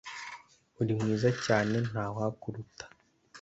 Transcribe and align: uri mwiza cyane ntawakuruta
uri 0.79 0.93
mwiza 0.99 1.29
cyane 1.45 1.75
ntawakuruta 1.87 2.85